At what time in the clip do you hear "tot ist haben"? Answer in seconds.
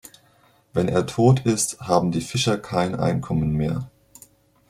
1.05-2.09